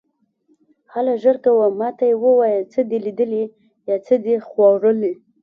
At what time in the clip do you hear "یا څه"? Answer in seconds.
3.89-4.13